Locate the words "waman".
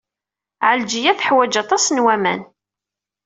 2.05-2.41